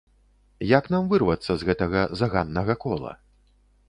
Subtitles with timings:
[0.69, 3.13] Як нам вырвацца з гэтага заганнага кола?